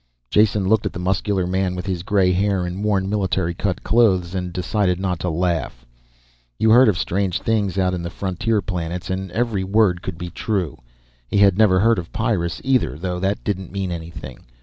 Jason 0.31 0.67
looked 0.67 0.87
at 0.87 0.93
the 0.93 0.99
muscular 0.99 1.45
man 1.45 1.75
with 1.75 1.85
his 1.85 2.01
gray 2.01 2.31
hair 2.31 2.65
and 2.65 2.83
worn, 2.83 3.07
military 3.07 3.53
cut 3.53 3.83
clothes, 3.83 4.33
and 4.33 4.51
decided 4.51 4.99
not 4.99 5.19
to 5.19 5.29
laugh. 5.29 5.85
You 6.57 6.71
heard 6.71 6.87
of 6.89 6.97
strange 6.97 7.39
things 7.39 7.77
out 7.77 7.93
in 7.93 8.01
the 8.01 8.09
frontier 8.09 8.63
planets 8.63 9.11
and 9.11 9.29
every 9.31 9.63
word 9.63 10.01
could 10.01 10.17
be 10.17 10.31
true. 10.31 10.79
He 11.29 11.37
had 11.37 11.55
never 11.55 11.79
heard 11.81 11.99
of 11.99 12.11
Pyrrus 12.11 12.59
either, 12.63 12.97
though 12.97 13.19
that 13.19 13.43
didn't 13.43 13.71
mean 13.71 13.91
anything. 13.91 14.39